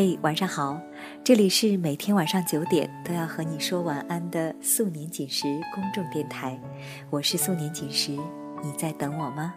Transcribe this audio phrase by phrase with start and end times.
[0.00, 0.80] 嘿，晚上好，
[1.24, 6.56] 这里是每天晚上九点都要和你说晚安的素年锦时公众电台，
[7.10, 8.12] 我是素年锦时，
[8.62, 9.52] 你在等我吗？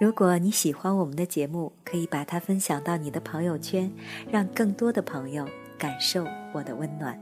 [0.00, 3.92] 如果你喜欢我们的节目，可以把它分享到你的朋友圈，
[4.32, 5.46] 让更多的朋友
[5.76, 7.20] 感受我的温暖。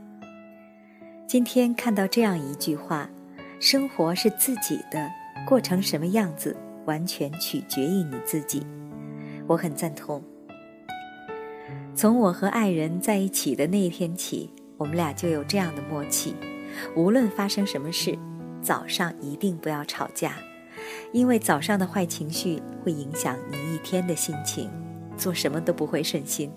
[1.26, 3.10] 今天看到这样一句话：
[3.58, 5.10] 生活是自己的，
[5.44, 8.64] 过成什么样子，完全取决于你自己。
[9.48, 10.22] 我很赞同。
[12.04, 16.36] 从我和爱人在一起的那一天起，我们俩就有这样的默契：
[16.94, 18.14] 无论发生什么事，
[18.60, 20.34] 早上一定不要吵架，
[21.14, 24.70] 因为早上的坏情绪会影响你一天的心情，
[25.16, 26.52] 做什么都不会顺心。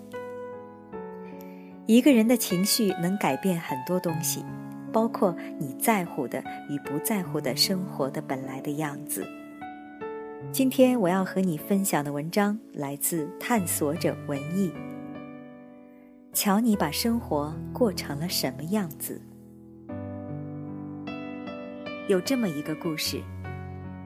[1.86, 4.44] 一个人的情绪能改变很多东西，
[4.92, 9.26] 包括你在乎的与不在乎的生活的本来的样子。
[10.52, 14.70] 今天我要和你分享的文章来自探索者文艺。
[16.40, 19.20] 瞧你把生活过成了什么样子？
[22.06, 23.20] 有这么一个故事：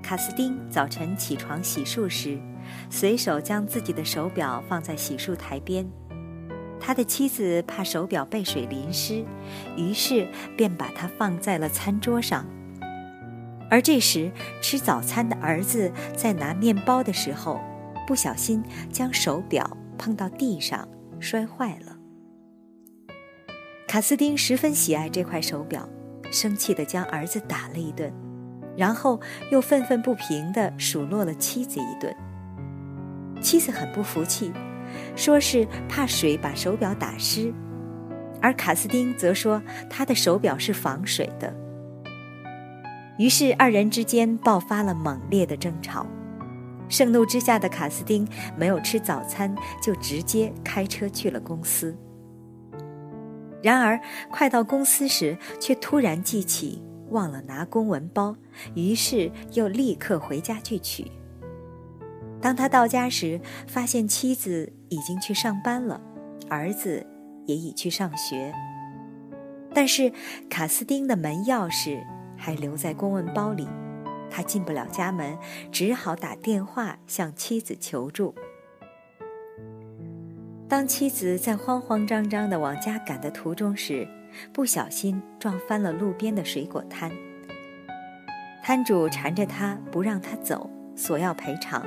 [0.02, 2.38] 卡斯丁早晨起床洗漱时，
[2.88, 5.86] 随手将自己的手表放在洗漱台边。
[6.80, 9.22] 他的妻子怕手表被水淋湿，
[9.76, 12.46] 于是便把它放在了餐桌上。
[13.68, 17.60] 而这时，吃早餐的儿子在拿面包的时候，
[18.06, 20.88] 不小心将手表碰到地上，
[21.20, 21.91] 摔坏了。
[23.92, 25.86] 卡斯丁十分喜爱这块手表，
[26.30, 28.10] 生气地将儿子打了一顿，
[28.74, 32.16] 然后又愤愤不平地数落了妻子一顿。
[33.42, 34.50] 妻子很不服气，
[35.14, 37.52] 说是怕水把手表打湿，
[38.40, 41.54] 而卡斯丁则说他的手表是防水的。
[43.18, 46.06] 于是二人之间爆发了猛烈的争吵。
[46.88, 48.26] 盛怒之下的卡斯丁
[48.56, 51.94] 没有吃早餐，就直接开车去了公司。
[53.62, 58.34] 然而，快到公司时，却突然记起忘了拿公文包，
[58.74, 61.10] 于是又立刻回家去取。
[62.40, 66.00] 当他到家时，发现妻子已经去上班了，
[66.48, 67.06] 儿子
[67.46, 68.52] 也已去上学。
[69.72, 70.12] 但是
[70.50, 72.02] 卡斯丁的门钥匙
[72.36, 73.68] 还留在公文包里，
[74.28, 75.38] 他进不了家门，
[75.70, 78.34] 只好打电话向妻子求助。
[80.72, 84.08] 当妻子在慌慌张张地往家赶的途中时，
[84.54, 87.12] 不小心撞翻了路边的水果摊。
[88.62, 91.84] 摊主缠着他不让他走，索要赔偿，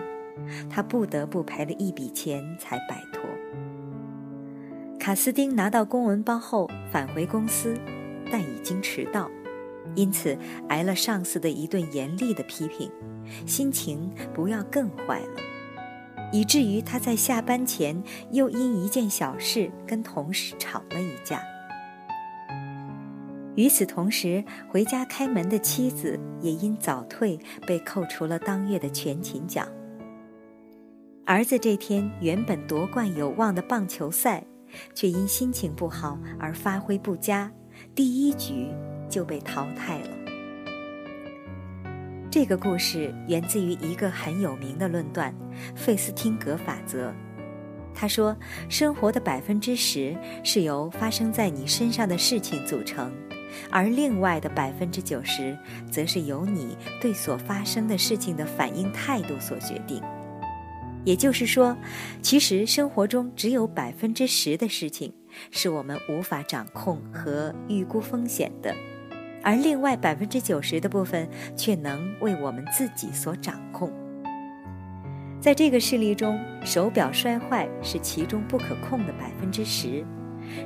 [0.69, 3.23] 他不得不赔了一笔钱才摆脱。
[4.99, 7.75] 卡斯丁拿到公文包后返回公司，
[8.31, 9.31] 但已经迟到，
[9.95, 10.37] 因此
[10.69, 12.91] 挨了上司的一顿严厉的批评，
[13.47, 15.54] 心情不要更坏了。
[16.35, 21.41] 以至于他在下班前又因一件小事跟同事吵了一架。
[23.55, 29.65] 与此同时，回家开门的妻子也因早退被扣除了当月的全勤奖。
[31.25, 34.43] 儿子这天原本夺冠有望的棒球赛，
[34.93, 37.49] 却因心情不好而发挥不佳，
[37.95, 38.67] 第一局
[39.09, 40.24] 就被淘汰了。
[42.35, 45.33] 这个故事源自于一个很有名的论断——
[45.73, 47.13] 费斯汀格法则。
[47.93, 48.35] 他说，
[48.67, 50.13] 生活的百分之十
[50.43, 53.09] 是由发生在你身上的事情组成，
[53.71, 55.57] 而另外的百分之九十，
[55.89, 60.03] 则是由你对所发生的事情的反应态度所决定。
[61.05, 61.73] 也就是说，
[62.21, 65.13] 其实生活中只有百分之十的事情
[65.51, 68.75] 是我们无法掌控和预估风险的。
[69.45, 73.91] 而另外百分之九十的部分却能为我们自己所掌控。
[75.39, 80.03] 在这个事例中，手表摔坏是其中不可控的百分之十，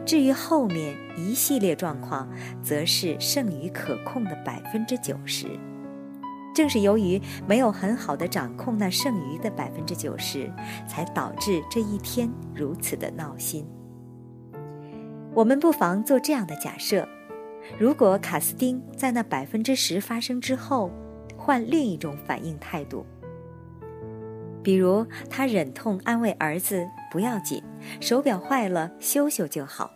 [0.06, 2.30] 至于后面一系列状况，
[2.64, 5.48] 则是剩余可控的百分之九十。
[6.56, 10.50] 正是由于没有很好的掌控那剩余的百分之九十，
[10.88, 13.68] 才导致这一天如此的闹心。
[15.34, 17.06] 我们不妨做这样的假设。
[17.78, 20.92] 如果卡斯丁在那百分之十发生之后，
[21.38, 23.06] 换另一种反应态度，
[24.62, 27.64] 比如他忍痛安慰儿子不要紧，
[28.02, 29.90] 手表坏了修修就好，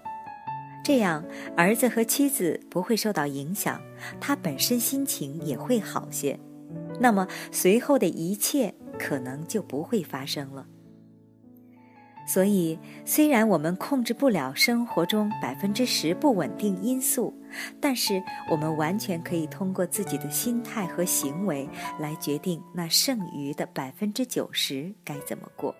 [0.84, 1.24] 这样
[1.58, 3.82] 儿子和妻子不会受到影响，
[4.22, 6.40] 他本身心情也会好些，
[7.00, 10.66] 那么随后的一切可能就不会发生了。
[12.26, 17.34] 所以，虽然我们控制不了生活中百分之十不稳定因素，
[17.82, 21.68] 但是我们完全可以通过自己的心态和行为
[22.00, 25.76] 来决定那剩余的百分之九十该怎么过。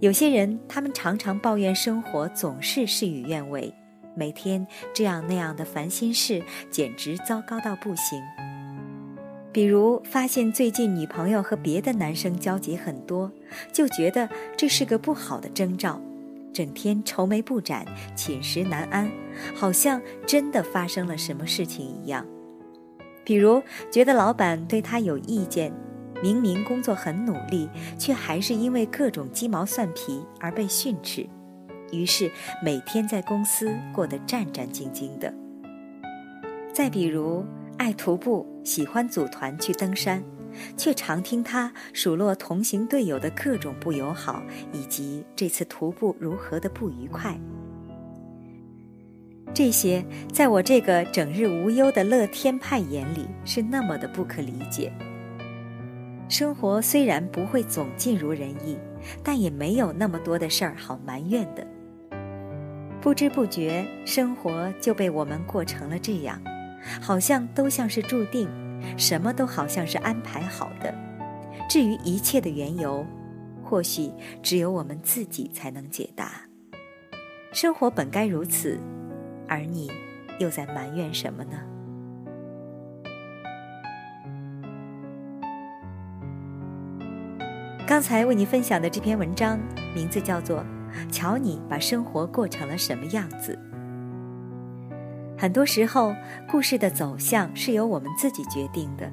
[0.00, 3.72] 有些人，他们常常抱怨生活总是事与愿违，
[4.14, 8.22] 每天这样那样的烦心事，简直糟糕到不行。
[9.56, 13.32] 比如发现最近女朋友和别的男生交集很多，
[13.72, 15.98] 就觉得这是个不好的征兆，
[16.52, 19.10] 整天愁眉不展、寝食难安，
[19.54, 22.26] 好像真的发生了什么事情一样。
[23.24, 25.72] 比如觉得老板对他有意见。
[26.22, 27.66] 明明工作很努力，
[27.98, 31.26] 却还是因为各种鸡毛蒜皮而被训斥，
[31.92, 32.30] 于是
[32.62, 35.32] 每天在公司过得战战兢兢的。
[36.74, 37.42] 再比如，
[37.78, 40.20] 爱徒步，喜欢组团去登山，
[40.76, 44.42] 却常听他数落同行队友的各种不友好，
[44.72, 47.38] 以及这次徒步如何的不愉快。
[49.54, 54.92] 这些，在我这个整日无忧的乐天派眼里，是那么的不可理解。
[56.28, 58.76] 生活虽然不会总尽如人意，
[59.22, 61.64] 但也没有那么多的事儿好埋怨的。
[63.00, 66.42] 不知不觉，生活就被我们过成了这样，
[67.00, 68.48] 好像都像是注定，
[68.96, 70.94] 什么都好像是安排好的。
[71.68, 73.04] 至于一切的缘由，
[73.62, 74.12] 或许
[74.42, 76.42] 只有我们自己才能解答。
[77.52, 78.78] 生活本该如此，
[79.48, 79.90] 而你
[80.38, 81.58] 又在埋怨什么呢？
[87.86, 89.58] 刚才为你分享的这篇文章，
[89.94, 90.64] 名字叫做
[91.10, 93.58] 《瞧你把生活过成了什么样子》。
[95.38, 96.14] 很多时候，
[96.50, 99.10] 故事的走向是由我们自己决定的。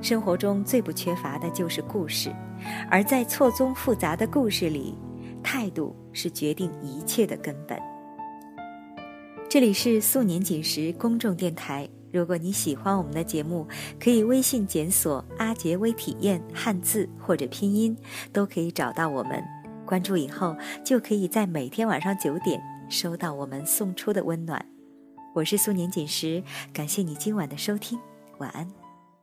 [0.00, 2.34] 生活中最不缺乏的就是故事，
[2.90, 4.96] 而在错综复杂的故事里，
[5.42, 7.78] 态度是决定一切的根本。
[9.50, 11.86] 这里是素年锦时公众电台。
[12.10, 13.68] 如果你喜欢我们的节目，
[14.02, 17.94] 可以微信检索“阿杰微体验”汉字或者拼音，
[18.32, 19.44] 都可以找到我们。
[19.84, 24.64] 关注以后，就可以在每天晚上九点收到我们送出的温暖。
[25.32, 26.42] 我是苏年锦时，
[26.72, 27.98] 感谢你今晚的收听，
[28.38, 28.68] 晚安，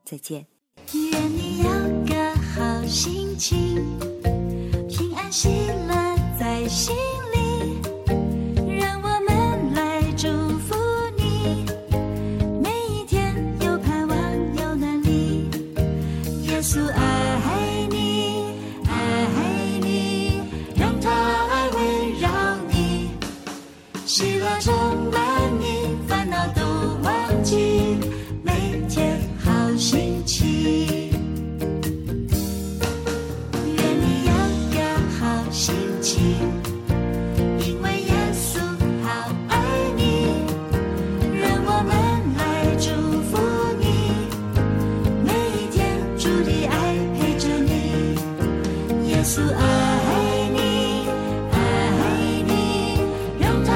[0.06, 0.46] 再见。
[0.94, 1.70] 愿你有
[2.06, 3.76] 个好心情，
[4.88, 5.50] 平安喜
[5.88, 6.96] 乐在心。
[49.30, 51.06] 苏爱你
[51.52, 51.58] 爱
[52.48, 52.98] 你
[53.38, 53.72] 让它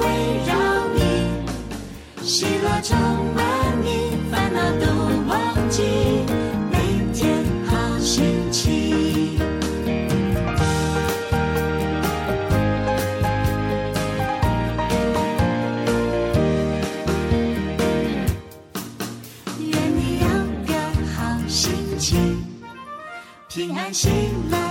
[0.00, 0.04] 围
[0.48, 0.52] 绕
[0.96, 2.24] 你。
[2.24, 2.98] 喜乐充
[3.32, 3.38] 满
[3.84, 4.86] 你烦恼都
[5.28, 5.84] 忘记
[6.72, 6.76] 每
[7.14, 9.38] 天好心情。
[19.60, 20.26] 愿你有
[20.66, 20.74] 个
[21.14, 22.44] 好心情
[23.48, 24.08] 平安喜
[24.50, 24.69] 乐